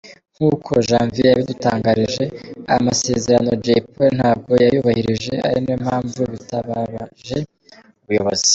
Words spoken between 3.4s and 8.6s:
Jay Polly ntabwo yayubahirije ari nayo mpamvu bitabaje ubuyozi.